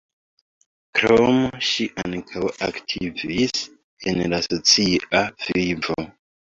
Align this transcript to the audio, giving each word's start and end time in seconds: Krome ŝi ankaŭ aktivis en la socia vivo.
Krome 0.99 1.59
ŝi 1.67 1.85
ankaŭ 2.05 2.47
aktivis 2.71 3.65
en 4.09 4.27
la 4.35 4.43
socia 4.51 5.27
vivo. 5.47 6.05